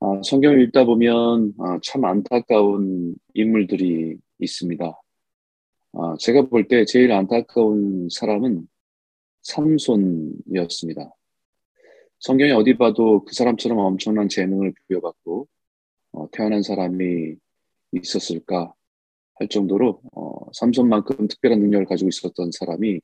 아, 0.00 0.20
성경을 0.24 0.62
읽다 0.62 0.84
보면 0.84 1.52
아, 1.58 1.78
참 1.82 2.04
안타까운 2.06 3.14
인물들이 3.34 4.16
있습니다. 4.38 5.00
아, 5.92 6.14
제가 6.18 6.48
볼 6.48 6.68
때 6.68 6.84
제일 6.86 7.12
안타까운 7.12 8.08
사람은 8.10 8.66
삼손이었습니다. 9.42 11.14
성경에 12.18 12.52
어디 12.52 12.76
봐도 12.76 13.24
그 13.24 13.34
사람처럼 13.34 13.78
엄청난 13.78 14.28
재능을 14.28 14.74
부여받고 14.86 15.48
어, 16.12 16.30
태어난 16.32 16.62
사람이 16.62 17.34
있었을까 17.92 18.74
할 19.36 19.48
정도로 19.48 20.02
어, 20.14 20.52
삼손만큼 20.54 21.28
특별한 21.28 21.60
능력을 21.60 21.86
가지고 21.86 22.08
있었던 22.08 22.50
사람이 22.52 23.00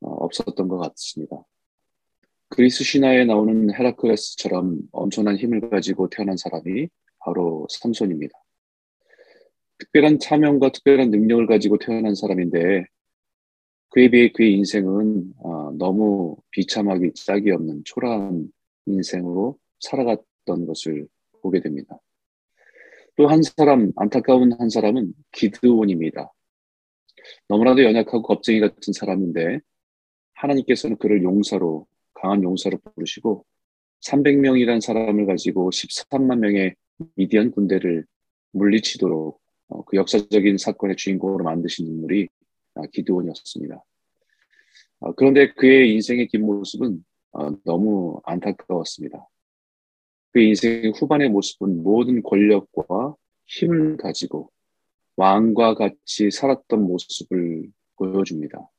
어, 0.00 0.10
없었던 0.24 0.68
것 0.68 0.78
같습니다. 0.78 1.44
그리스 2.48 2.84
신화에 2.84 3.24
나오는 3.24 3.72
헤라클레스처럼 3.74 4.80
엄청난 4.92 5.36
힘을 5.36 5.70
가지고 5.70 6.08
태어난 6.08 6.36
사람이 6.36 6.88
바로 7.18 7.66
삼손입니다. 7.70 8.32
특별한 9.78 10.18
차명과 10.20 10.70
특별한 10.72 11.10
능력을 11.10 11.46
가지고 11.46 11.78
태어난 11.78 12.14
사람인데 12.14 12.84
그에 13.90 14.10
비해 14.10 14.30
그의 14.32 14.52
인생은 14.54 15.34
아, 15.44 15.72
너무 15.78 16.36
비참하기 16.50 17.12
짝이 17.14 17.50
없는 17.50 17.82
초라한 17.84 18.48
인생으로 18.86 19.58
살아갔던 19.80 20.66
것을 20.66 21.06
보게 21.42 21.60
됩니다. 21.60 21.98
또 23.16 23.28
한 23.28 23.42
사람, 23.42 23.92
안타까운 23.96 24.52
한 24.58 24.68
사람은 24.68 25.12
기드온입니다. 25.32 26.32
너무나도 27.48 27.84
연약하고 27.84 28.22
겁쟁이 28.22 28.58
같은 28.60 28.92
사람인데 28.92 29.60
하나님께서는 30.34 30.96
그를 30.98 31.22
용사로 31.22 31.86
강한 32.24 32.42
용사로 32.42 32.78
부르시고 32.94 33.44
300명이란 34.00 34.80
사람을 34.80 35.26
가지고 35.26 35.68
13만 35.68 36.38
명의 36.38 36.74
미디안 37.16 37.50
군대를 37.50 38.06
물리치도록 38.52 39.38
어, 39.68 39.84
그 39.84 39.98
역사적인 39.98 40.56
사건의 40.56 40.96
주인공으로 40.96 41.44
만드신 41.44 41.86
인물이 41.86 42.28
아, 42.76 42.82
기드온이었습니다. 42.92 43.84
어, 45.00 45.14
그런데 45.14 45.52
그의 45.52 45.92
인생의 45.92 46.28
뒷모습은 46.28 47.04
어, 47.32 47.50
너무 47.62 48.22
안타까웠습니다. 48.24 49.28
그의 50.32 50.48
인생의 50.48 50.92
후반의 50.96 51.28
모습은 51.28 51.82
모든 51.82 52.22
권력과 52.22 53.16
힘을 53.46 53.98
가지고 53.98 54.50
왕과 55.16 55.74
같이 55.74 56.30
살았던 56.30 56.84
모습을 56.84 57.68
보여줍니다. 57.96 58.70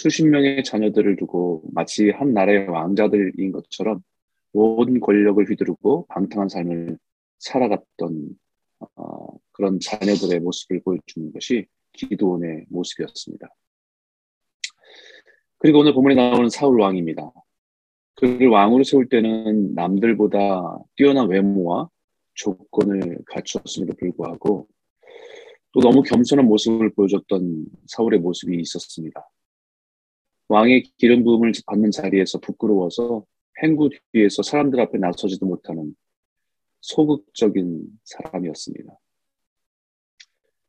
수십 0.00 0.28
명의 0.28 0.62
자녀들을 0.62 1.16
두고 1.16 1.64
마치 1.72 2.10
한 2.10 2.32
나라의 2.32 2.68
왕자들인 2.68 3.50
것처럼 3.50 4.00
모든 4.52 5.00
권력을 5.00 5.44
휘두르고 5.44 6.06
방탕한 6.06 6.48
삶을 6.48 6.98
살아갔던 7.40 8.28
어, 8.94 9.26
그런 9.50 9.80
자녀들의 9.80 10.38
모습을 10.38 10.82
보여주는 10.84 11.32
것이 11.32 11.66
기도원의 11.94 12.66
모습이었습니다. 12.68 13.48
그리고 15.58 15.80
오늘 15.80 15.92
본문에 15.94 16.14
나오는 16.14 16.48
사울 16.48 16.80
왕입니다. 16.80 17.32
그를 18.14 18.46
왕으로 18.50 18.84
세울 18.84 19.08
때는 19.08 19.74
남들보다 19.74 20.78
뛰어난 20.94 21.28
외모와 21.28 21.90
조건을 22.34 23.18
갖추었음에도 23.26 23.94
불구하고 23.98 24.68
또 25.72 25.80
너무 25.80 26.02
겸손한 26.02 26.46
모습을 26.46 26.92
보여줬던 26.94 27.66
사울의 27.88 28.20
모습이 28.20 28.60
있었습니다. 28.60 29.28
왕의 30.48 30.82
기름 30.96 31.24
부음을 31.24 31.52
받는 31.66 31.90
자리에서 31.90 32.38
부끄러워서 32.40 33.24
행구 33.62 33.90
뒤에서 34.12 34.42
사람들 34.42 34.80
앞에 34.80 34.98
나서지도 34.98 35.46
못하는 35.46 35.94
소극적인 36.80 37.84
사람이었습니다. 38.04 38.98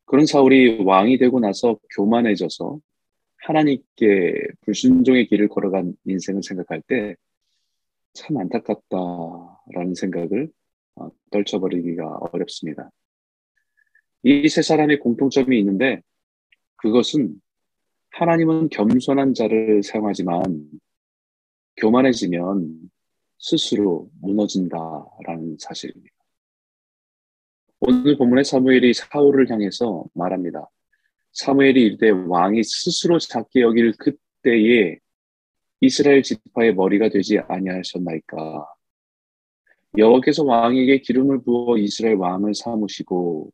그런 0.04 0.26
사울이 0.26 0.82
왕이 0.82 1.18
되고 1.18 1.38
나서 1.40 1.78
교만해져서 1.96 2.80
하나님께 3.42 4.48
불순종의 4.62 5.28
길을 5.28 5.48
걸어간 5.48 5.94
인생을 6.04 6.42
생각할 6.42 6.82
때 6.82 7.16
참 8.12 8.36
안타깝다라는 8.36 9.94
생각을 9.94 10.50
어, 10.96 11.10
떨쳐버리기가 11.30 12.18
어렵습니다. 12.32 12.90
이 14.24 14.48
세 14.48 14.62
사람의 14.62 14.98
공통점이 14.98 15.58
있는데 15.60 16.02
그것은 16.76 17.40
하나님은 18.12 18.68
겸손한 18.70 19.34
자를 19.34 19.82
사용하지만 19.82 20.68
교만해지면 21.76 22.90
스스로 23.38 24.10
무너진다라는 24.20 25.56
사실입니다. 25.58 26.14
오늘 27.80 28.18
본문의 28.18 28.44
사무엘이 28.44 28.92
사울을 28.92 29.50
향해서 29.50 30.04
말합니다. 30.12 30.68
사무엘이 31.32 31.82
이르되 31.82 32.10
왕이 32.10 32.62
스스로 32.62 33.18
작게 33.18 33.62
여길 33.62 33.94
그때에 33.96 34.98
이스라엘 35.80 36.22
지파의 36.22 36.74
머리가 36.74 37.08
되지 37.08 37.38
아니하셨나이까. 37.38 38.66
여호와께서 39.96 40.44
왕에게 40.44 41.00
기름을 41.00 41.42
부어 41.42 41.78
이스라엘 41.78 42.16
왕을 42.16 42.54
삼으시고 42.54 43.50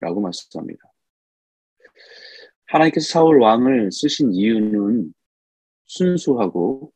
라고 0.00 0.20
말씀합니다. 0.20 0.87
하나님께서 2.68 3.08
사울 3.08 3.40
왕을 3.40 3.90
쓰신 3.92 4.34
이유는 4.34 5.12
순수하고 5.86 6.92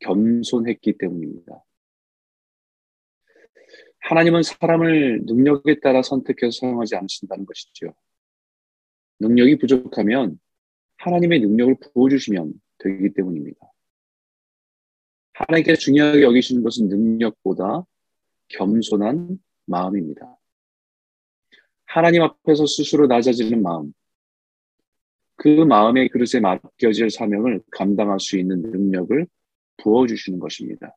겸손했기 0.00 0.98
때문입니다. 0.98 1.64
하나님은 4.00 4.42
사람을 4.42 5.22
능력에 5.24 5.80
따라 5.80 6.02
선택해서 6.02 6.60
사용하지 6.60 6.96
않으신다는 6.96 7.46
것이죠. 7.46 7.94
능력이 9.20 9.58
부족하면 9.58 10.38
하나님의 10.98 11.40
능력을 11.40 11.76
부어주시면 11.80 12.52
되기 12.78 13.14
때문입니다. 13.14 13.58
하나님께서 15.32 15.80
중요하게 15.80 16.22
여기시는 16.22 16.62
것은 16.62 16.88
능력보다 16.88 17.86
겸손한 18.48 19.38
마음입니다. 19.64 20.36
하나님 21.86 22.22
앞에서 22.22 22.66
스스로 22.66 23.06
낮아지는 23.06 23.62
마음, 23.62 23.94
그 25.44 25.48
마음의 25.50 26.08
그릇에 26.08 26.40
맡겨질 26.40 27.10
사명을 27.10 27.60
감당할 27.70 28.18
수 28.18 28.38
있는 28.38 28.62
능력을 28.62 29.26
부어주시는 29.76 30.38
것입니다. 30.38 30.96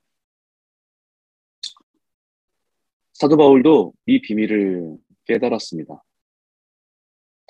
사도 3.12 3.36
바울도 3.36 3.92
이 4.06 4.22
비밀을 4.22 4.96
깨달았습니다. 5.26 6.02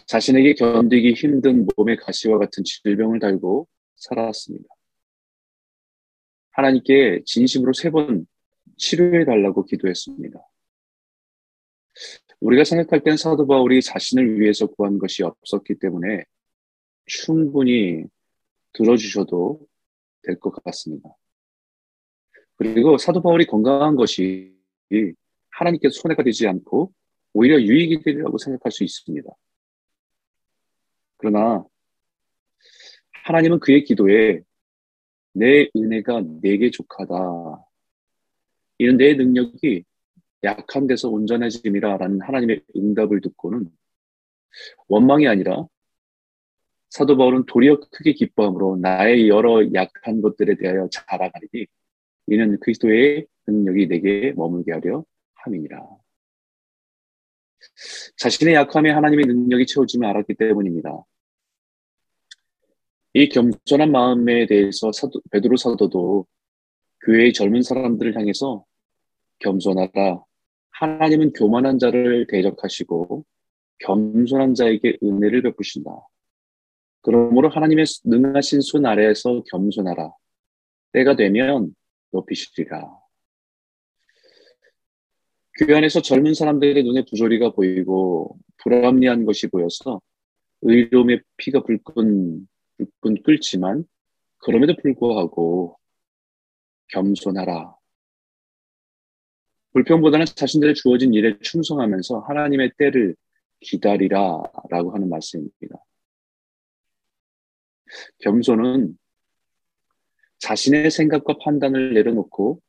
자신에게 0.07 0.55
견디기 0.55 1.13
힘든 1.13 1.67
몸의 1.77 1.97
가시와 1.97 2.39
같은 2.39 2.63
질병을 2.63 3.19
달고 3.19 3.67
살아왔습니다. 3.95 4.67
하나님께 6.49 7.21
진심으로 7.27 7.73
세 7.73 7.91
번 7.91 8.25
치료해 8.75 9.23
달라고 9.23 9.65
기도했습니다. 9.65 10.39
우리가 12.39 12.63
생각할 12.63 13.03
땐 13.03 13.17
사도 13.17 13.45
바울이 13.45 13.83
자신을 13.83 14.39
위해서 14.39 14.65
구한 14.65 14.97
것이 14.97 15.21
없었기 15.21 15.75
때문에 15.75 16.23
충분히 17.07 18.03
들어주셔도 18.73 19.65
될 20.23 20.39
것 20.39 20.51
같습니다. 20.63 21.09
그리고 22.57 22.97
사도 22.97 23.21
바울이 23.21 23.45
건강한 23.45 23.95
것이 23.95 24.53
하나님께 25.51 25.89
손해가 25.89 26.23
되지 26.23 26.47
않고 26.47 26.91
오히려 27.33 27.59
유익이 27.61 28.01
되리라고 28.03 28.37
생각할 28.37 28.71
수 28.71 28.83
있습니다. 28.83 29.29
그러나 31.17 31.65
하나님은 33.23 33.59
그의 33.59 33.83
기도에 33.83 34.41
내 35.33 35.69
은혜가 35.75 36.23
내게 36.41 36.71
족하다. 36.71 37.13
이는 38.79 38.97
내 38.97 39.13
능력이 39.13 39.83
약한 40.43 40.87
데서 40.87 41.09
온전해짐이라 41.09 41.97
라는 41.97 42.21
하나님의 42.21 42.63
응답을 42.75 43.21
듣고는 43.21 43.69
원망이 44.87 45.27
아니라 45.27 45.67
사도 46.97 47.15
바울은 47.15 47.45
도리어 47.45 47.79
크게 47.91 48.13
기뻐함으로 48.13 48.77
나의 48.77 49.29
여러 49.29 49.61
약한 49.75 50.19
것들에 50.19 50.55
대하여 50.55 50.89
자랑하리니 50.91 51.67
이는 52.25 52.59
그리스도의 52.59 53.27
능력이 53.45 53.87
내게 53.87 54.33
머물게 54.35 54.71
하려 54.71 55.05
함이니라. 55.35 55.79
자신의 58.17 58.55
약함에 58.55 58.89
하나님의 58.89 59.27
능력이 59.27 59.67
채워짐을 59.67 60.07
알았기 60.07 60.33
때문입니다. 60.33 61.03
이 63.13 63.29
겸손한 63.29 63.91
마음에 63.91 64.47
대해서 64.47 64.91
사도, 64.91 65.21
베드로 65.29 65.55
사도도 65.55 66.25
교회의 67.05 67.31
젊은 67.33 67.61
사람들을 67.61 68.15
향해서 68.15 68.65
겸손하다. 69.37 70.25
하나님은 70.71 71.33
교만한 71.33 71.77
자를 71.77 72.25
대적하시고 72.25 73.23
겸손한 73.81 74.55
자에게 74.55 74.97
은혜를 75.03 75.43
베푸신다. 75.43 75.91
그러므로 77.07 77.47
하나님의 77.47 77.85
능하신 78.03 78.59
손 78.59 78.85
아래에서 78.85 79.41
겸손하라. 79.49 80.11
때가 80.91 81.15
되면 81.15 81.73
높이시리라. 82.11 82.83
교회 85.57 85.77
안에서 85.77 86.01
젊은 86.01 86.33
사람들의 86.33 86.83
눈에 86.83 87.05
부조리가 87.09 87.51
보이고 87.51 88.37
불합리한 88.57 89.23
것이 89.23 89.47
보여서 89.47 90.01
의로움의 90.63 91.21
피가 91.37 91.63
불끈 91.63 92.45
불끈 92.75 93.23
끓지만 93.23 93.85
그럼에도 94.39 94.75
불구하고 94.75 95.79
겸손하라. 96.89 97.73
불평보다는 99.71 100.25
자신들의 100.25 100.75
주어진 100.75 101.13
일에 101.13 101.39
충성하면서 101.39 102.19
하나님의 102.19 102.73
때를 102.77 103.15
기다리라 103.61 104.43
라고 104.69 104.93
하는 104.93 105.07
말씀입니다. 105.07 105.86
겸손은 108.19 108.97
자신의 110.39 110.91
생각과 110.91 111.37
판단을 111.43 111.93
내려놓고 111.93 112.61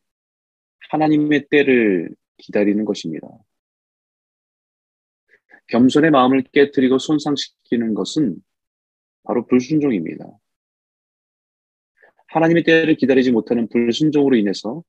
하나님의 0.91 1.49
때를 1.51 2.15
기다리는 2.39 2.85
것입니다. 2.85 3.29
겸손의 5.69 6.11
마음을 6.11 6.43
깨뜨리고 6.53 6.99
손상시키는 6.99 7.95
것은 7.95 8.37
바로 9.25 9.47
불순종입니다. 9.47 10.27
하나님의 12.29 12.65
때를 12.65 12.95
기다리지 12.97 13.33
못하는 13.33 13.69
불순종으로 13.69 14.37
인해서 14.37 14.83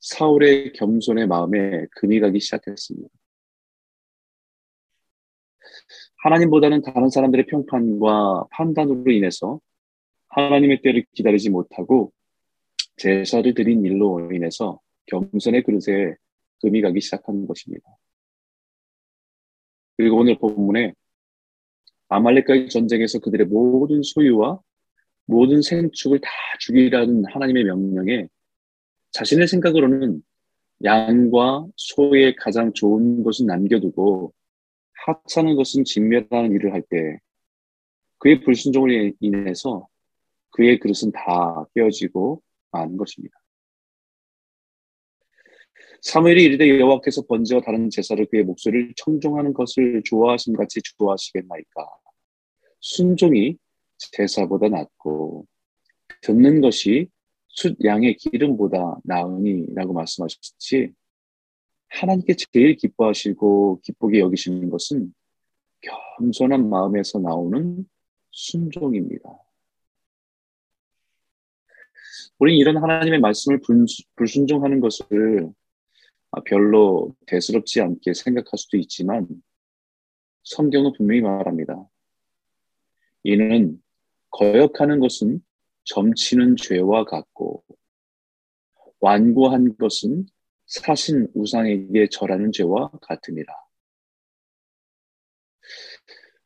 사울의 0.00 0.72
겸손의 0.74 1.26
마음에 1.26 1.86
금이 1.92 2.20
가기 2.20 2.40
시작했습니다. 2.40 3.08
하나님보다는 6.18 6.82
다른 6.82 7.08
사람들의 7.08 7.46
평판과 7.46 8.46
판단으로 8.50 9.10
인해서 9.10 9.60
하나님의 10.36 10.82
때를 10.82 11.04
기다리지 11.14 11.50
못하고 11.50 12.12
제사를 12.96 13.52
드린 13.54 13.84
일로 13.84 14.30
인해서 14.32 14.80
겸손의 15.06 15.62
그릇에 15.62 16.14
금이 16.60 16.82
가기 16.82 17.00
시작하는 17.00 17.46
것입니다. 17.46 17.84
그리고 19.96 20.18
오늘 20.18 20.38
본문에 20.38 20.92
아말렉과의 22.08 22.68
전쟁에서 22.68 23.18
그들의 23.18 23.46
모든 23.46 24.02
소유와 24.02 24.60
모든 25.24 25.62
생축을 25.62 26.20
다 26.20 26.28
죽이라는 26.60 27.24
하나님의 27.26 27.64
명령에 27.64 28.28
자신의 29.12 29.48
생각으로는 29.48 30.22
양과 30.84 31.66
소의 31.76 32.36
가장 32.36 32.72
좋은 32.74 33.22
것은 33.22 33.46
남겨두고 33.46 34.34
하찮은 35.06 35.56
것은 35.56 35.84
진멸하는 35.84 36.52
일을 36.52 36.74
할 36.74 36.82
때 36.82 37.18
그의 38.18 38.42
불순종을 38.42 39.14
인해서 39.20 39.88
그의 40.56 40.78
그릇은 40.78 41.12
다 41.12 41.66
깨어지고 41.74 42.42
마는 42.72 42.96
것입니다. 42.96 43.36
사무엘이 46.00 46.44
이르되 46.44 46.80
여호와께서 46.80 47.26
번제와 47.26 47.60
다른 47.60 47.90
제사를 47.90 48.24
그의 48.26 48.44
목소리를 48.44 48.94
청종하는 48.96 49.52
것을 49.52 50.02
좋아하심 50.04 50.54
같이 50.54 50.80
좋아하시겠나이까. 50.82 51.86
순종이 52.80 53.58
제사보다 53.98 54.68
낫고 54.68 55.46
듣는 56.22 56.60
것이 56.60 57.08
숫 57.48 57.76
양의 57.84 58.16
기름보다 58.16 58.98
나으니라고 59.04 59.92
말씀하셨지 59.92 60.92
하나님께 61.88 62.34
제일 62.52 62.76
기뻐하시고 62.76 63.80
기쁘게 63.82 64.20
여기시는 64.20 64.70
것은 64.70 65.12
겸손한 65.80 66.68
마음에서 66.68 67.18
나오는 67.18 67.86
순종입니다. 68.30 69.45
우리는 72.38 72.58
이런 72.58 72.76
하나님의 72.76 73.20
말씀을 73.20 73.60
불순종하는 74.16 74.80
것을 74.80 75.48
별로 76.44 77.14
대수롭지 77.26 77.80
않게 77.80 78.12
생각할 78.12 78.58
수도 78.58 78.76
있지만 78.76 79.26
성경은 80.42 80.92
분명히 80.96 81.22
말합니다. 81.22 81.88
이는 83.24 83.80
거역하는 84.30 85.00
것은 85.00 85.40
점치는 85.84 86.56
죄와 86.56 87.04
같고 87.04 87.64
완고한 89.00 89.76
것은 89.78 90.26
사신 90.66 91.28
우상에게 91.34 92.08
절하는 92.10 92.52
죄와 92.52 92.90
같으니라. 93.02 93.52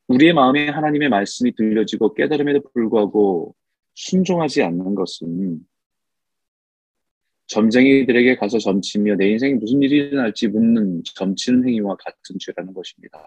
우리의 0.08 0.34
마음에 0.34 0.68
하나님의 0.68 1.08
말씀이 1.08 1.54
들려지고 1.54 2.14
깨달음에도 2.14 2.62
불구하고 2.72 3.54
순종하지 3.94 4.62
않는 4.62 4.94
것은 4.94 5.60
점쟁이들에게 7.50 8.36
가서 8.36 8.58
점치며 8.58 9.16
내 9.16 9.28
인생에 9.30 9.54
무슨 9.54 9.82
일이 9.82 9.96
일어날지 9.96 10.46
묻는 10.48 11.02
점치는 11.04 11.66
행위와 11.66 11.96
같은 11.96 12.36
죄라는 12.38 12.72
것입니다. 12.72 13.20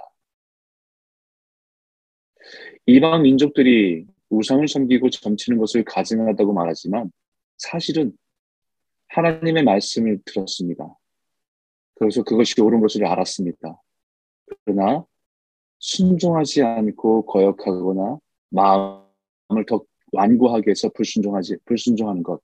이방 2.86 3.24
민족들이 3.24 4.06
우상을 4.30 4.66
섬기고 4.66 5.10
점치는 5.10 5.58
것을 5.58 5.84
가증하다고 5.84 6.54
말하지만 6.54 7.12
사실은 7.58 8.14
하나님의 9.10 9.64
말씀을 9.64 10.20
들었습니다. 10.26 10.98
그래서 11.96 12.24
그것이 12.24 12.60
옳은 12.62 12.80
것을 12.80 13.06
알았습니다. 13.06 13.82
그러나 14.64 15.06
순종하지 15.80 16.64
않고 16.64 17.26
거역하거나 17.26 18.20
마음을 18.52 19.66
더 19.68 19.84
완고하게 20.14 20.72
해서 20.72 20.90
불순종하지 20.96 21.58
불순종하는 21.66 22.24
것 22.24 22.40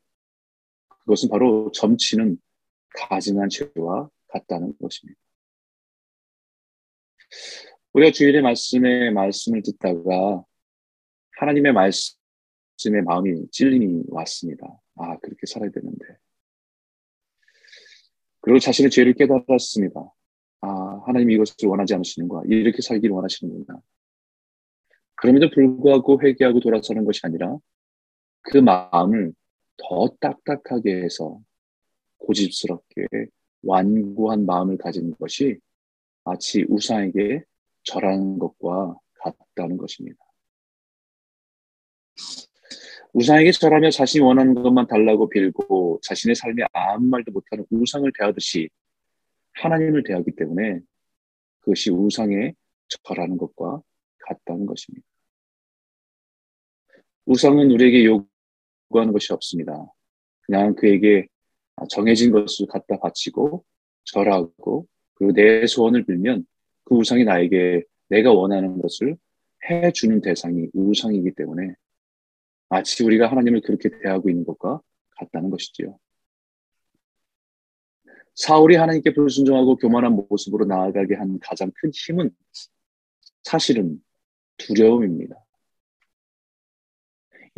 그것은 1.10 1.30
바로 1.30 1.72
점치는 1.72 2.38
가증한 2.96 3.50
죄와 3.50 4.10
같다는 4.28 4.78
것입니다. 4.80 5.20
우리가 7.94 8.12
주일의 8.12 8.44
말씀에 8.44 9.10
말씀을 9.10 9.64
듣다가 9.64 10.44
하나님의 11.40 11.74
말씀에 11.74 13.02
마음이 13.04 13.50
찔림이 13.50 14.04
왔습니다. 14.10 14.68
아, 14.98 15.18
그렇게 15.18 15.48
살아야 15.48 15.72
되는데. 15.72 16.06
그리고 18.42 18.60
자신의 18.60 18.92
죄를 18.92 19.14
깨달았습니다. 19.16 20.00
아, 20.62 21.02
하나님이 21.08 21.34
이것을 21.34 21.56
원하지 21.64 21.96
않으시는구나. 21.96 22.44
이렇게 22.46 22.84
살기를 22.84 23.16
원하시는구나. 23.16 23.82
그럼에도 25.16 25.50
불구하고 25.50 26.22
회개하고 26.22 26.60
돌아서는 26.60 27.04
것이 27.04 27.22
아니라 27.24 27.58
그 28.44 28.60
마음을 28.60 29.34
더 29.82 30.08
딱딱하게 30.20 31.04
해서 31.04 31.40
고집스럽게 32.18 33.08
완고한 33.64 34.46
마음을 34.46 34.78
가진 34.78 35.12
것이 35.18 35.60
마치 36.24 36.66
우상에게 36.68 37.44
절하는 37.84 38.40
것과 38.40 38.98
같다는 39.20 39.78
것입니다. 39.78 40.18
우상에게 43.14 43.52
절하며 43.52 43.90
자신이 43.90 44.24
원하는 44.24 44.54
것만 44.54 44.88
달라고 44.88 45.30
빌고 45.30 46.00
자신의 46.04 46.36
삶에 46.36 46.64
아무 46.74 47.08
말도 47.08 47.32
못하는 47.32 47.66
우상을 47.72 48.12
대하듯이 48.18 48.70
하나님을 49.54 50.04
대하기 50.04 50.36
때문에 50.36 50.80
그것이 51.60 51.90
우상에 51.90 52.54
절하는 52.88 53.38
것과 53.38 53.82
같다는 54.20 54.66
것입니다. 54.66 55.06
우상은 57.26 57.72
우리에게 57.72 58.06
요구 58.06 58.29
하는 58.98 59.14
것이 59.14 59.32
없습니다. 59.34 59.86
그냥 60.42 60.74
그에게 60.76 61.28
정해진 61.90 62.32
것을 62.32 62.66
갖다 62.68 62.98
바치고 63.00 63.64
절하고 64.06 64.88
그리고 65.14 65.34
내 65.34 65.68
소원을 65.68 66.06
빌면 66.06 66.46
그 66.86 66.96
우상이 66.96 67.24
나에게 67.24 67.84
내가 68.08 68.34
원하는 68.34 68.82
것을 68.82 69.16
해주는 69.70 70.22
대상이 70.22 70.68
우상이기 70.74 71.34
때문에 71.36 71.76
마치 72.70 73.04
우리가 73.04 73.30
하나님을 73.30 73.62
그렇게 73.62 73.90
대하고 74.02 74.30
있는 74.30 74.46
것과 74.46 74.82
같다는 75.18 75.50
것이지요. 75.50 76.00
사울이 78.36 78.76
하나님께 78.78 79.14
불순종하고 79.14 79.76
교만한 79.76 80.14
모습으로 80.14 80.66
나아가게 80.66 81.16
한 81.16 81.40
가장 81.40 81.72
큰 81.76 81.92
힘은 81.94 82.32
사실은 83.44 84.02
두려움입니다. 84.58 85.36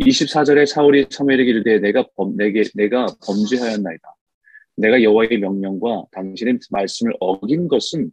24절에 0.02 0.66
사울이 0.66 1.08
사무엘에게 1.10 1.50
이르되 1.50 1.80
내가 1.80 2.06
범 2.16 2.36
내게 2.36 2.64
내가 2.76 3.06
범죄하였나이다. 3.26 4.16
내가 4.78 5.04
여호와의 5.04 5.40
명령과 5.40 6.06
당신의 6.12 6.60
말씀을 6.70 7.14
어긴 7.20 7.68
것은 7.68 8.12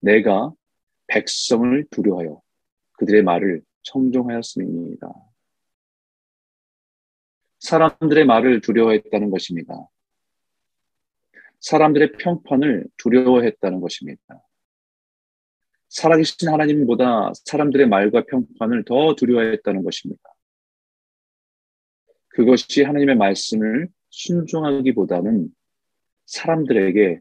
내가 0.00 0.52
백성을 1.08 1.84
두려워하여 1.90 2.40
그들의 2.92 3.22
말을 3.22 3.62
청종하였음이니이다. 3.82 5.08
사람들의 7.60 8.24
말을 8.24 8.60
두려워했다는 8.60 9.30
것입니다. 9.30 9.88
사람들의 11.60 12.12
평판을 12.12 12.86
두려워했다는 12.98 13.80
것입니다. 13.80 14.22
살아계신 15.88 16.48
하나님보다 16.48 17.32
사람들의 17.44 17.88
말과 17.88 18.24
평판을 18.26 18.84
더 18.84 19.14
두려워했다는 19.16 19.82
것입니다. 19.82 20.22
그것이 22.38 22.84
하나님의 22.84 23.16
말씀을 23.16 23.88
순종하기보다는 24.10 25.48
사람들에게 26.26 27.18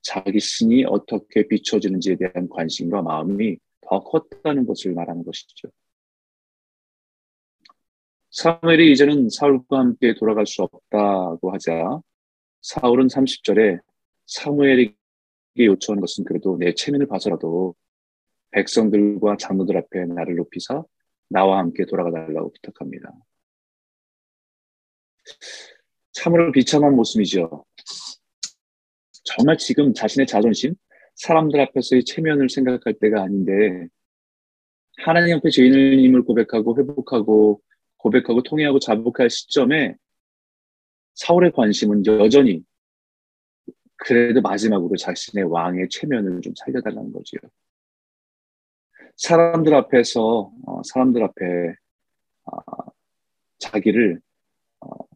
자기 0.00 0.38
신이 0.38 0.84
어떻게 0.84 1.48
비춰지는지에 1.48 2.14
대한 2.14 2.48
관심과 2.48 3.02
마음이 3.02 3.58
더 3.80 3.98
컸다는 3.98 4.66
것을 4.66 4.94
말하는 4.94 5.24
것이죠. 5.24 5.70
사무엘이 8.30 8.92
이제는 8.92 9.28
사울과 9.30 9.80
함께 9.80 10.14
돌아갈 10.14 10.46
수 10.46 10.62
없다고 10.62 11.52
하자 11.52 12.00
사울은 12.62 13.08
30절에 13.08 13.80
사무엘에게 14.26 14.94
요청하는 15.58 16.00
것은 16.00 16.22
그래도 16.24 16.56
내 16.56 16.74
체면을 16.74 17.08
봐서라도 17.08 17.74
백성들과 18.52 19.36
장로들 19.36 19.76
앞에 19.78 20.04
나를 20.06 20.36
높이사 20.36 20.84
나와 21.28 21.58
함께 21.58 21.84
돌아가 21.86 22.12
달라고 22.12 22.52
부탁합니다. 22.52 23.12
참으로 26.12 26.52
비참한 26.52 26.94
모습이죠. 26.96 27.64
정말 29.24 29.58
지금 29.58 29.94
자신의 29.94 30.26
자존심, 30.26 30.74
사람들 31.14 31.60
앞에서의 31.60 32.04
체면을 32.04 32.48
생각할 32.48 32.94
때가 33.00 33.22
아닌데 33.22 33.88
하나님 34.98 35.36
앞에 35.36 35.50
죄인임을 35.50 36.24
고백하고 36.24 36.78
회복하고 36.78 37.60
고백하고 37.96 38.42
통회하고 38.42 38.78
자복할 38.78 39.30
시점에 39.30 39.94
사울의 41.14 41.52
관심은 41.52 42.06
여전히 42.06 42.62
그래도 43.96 44.40
마지막으로 44.40 44.96
자신의 44.96 45.44
왕의 45.44 45.88
체면을 45.90 46.40
좀 46.40 46.54
살려달라는 46.56 47.12
거지요. 47.12 47.40
사람들 49.16 49.74
앞에서 49.74 50.50
어, 50.66 50.82
사람들 50.82 51.22
앞에 51.22 51.74
어, 52.44 52.92
자기를 53.58 54.16
어, 54.16 54.29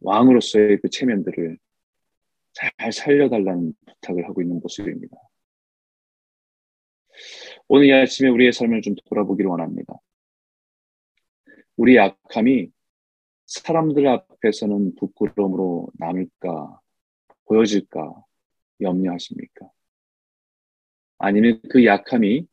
왕으로서의 0.05 0.79
그 0.81 0.89
체면들을 0.89 1.57
잘 2.53 2.91
살려달라는 2.93 3.73
부탁을 3.85 4.27
하고 4.27 4.41
있는 4.41 4.59
모습입니다. 4.59 5.17
오늘 7.67 7.87
이 7.87 7.93
아침에 7.93 8.29
우리의 8.29 8.53
삶을 8.53 8.81
좀 8.81 8.95
돌아보기를 9.05 9.49
원합니다. 9.49 9.93
우리 11.75 11.95
약함이 11.95 12.69
사람들 13.47 14.07
앞에서는 14.07 14.95
부끄러움으로 14.95 15.89
남을까, 15.97 16.79
보여질까 17.45 18.13
염려하십니까? 18.81 19.69
아니면 21.17 21.61
그 21.69 21.83
약함이 21.85 22.47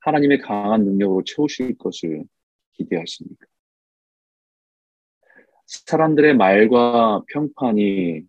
하나님의 0.00 0.38
강한 0.38 0.84
능력으로 0.84 1.24
채우실 1.24 1.76
것을 1.78 2.24
기대하십니까? 2.72 3.46
사람들의 5.66 6.36
말과 6.36 7.22
평판이 7.28 8.22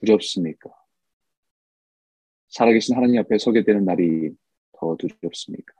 두렵습니까? 0.00 0.70
살아계신 2.48 2.96
하나님 2.96 3.20
앞에 3.20 3.38
서게 3.38 3.64
되는 3.64 3.84
날이 3.84 4.30
더 4.72 4.96
두렵습니까? 4.96 5.74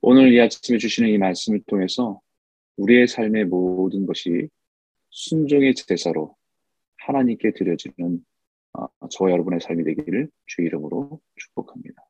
오늘 0.00 0.32
이 0.32 0.40
아침에 0.40 0.78
주시는 0.78 1.10
이 1.10 1.18
말씀을 1.18 1.62
통해서 1.66 2.20
우리의 2.76 3.08
삶의 3.08 3.46
모든 3.46 4.06
것이 4.06 4.48
순종의 5.10 5.74
제사로 5.74 6.36
하나님께 6.98 7.52
드려지는 7.54 8.24
어, 8.74 9.08
저와 9.08 9.30
여러분의 9.30 9.60
삶이 9.60 9.84
되기를 9.84 10.28
주 10.46 10.62
이름으로 10.62 11.20
축복합니다. 11.36 12.05